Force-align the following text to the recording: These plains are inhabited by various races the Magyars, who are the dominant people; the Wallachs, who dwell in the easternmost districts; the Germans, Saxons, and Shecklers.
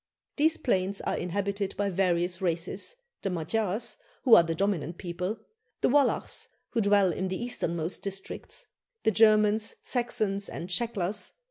These 0.37 0.57
plains 0.57 0.99
are 1.01 1.15
inhabited 1.15 1.77
by 1.77 1.89
various 1.91 2.41
races 2.41 2.95
the 3.21 3.29
Magyars, 3.29 3.97
who 4.23 4.33
are 4.33 4.41
the 4.41 4.55
dominant 4.55 4.97
people; 4.97 5.37
the 5.81 5.89
Wallachs, 5.89 6.47
who 6.71 6.81
dwell 6.81 7.13
in 7.13 7.27
the 7.27 7.39
easternmost 7.39 8.01
districts; 8.01 8.65
the 9.03 9.11
Germans, 9.11 9.75
Saxons, 9.83 10.49
and 10.49 10.69
Shecklers. 10.71 11.33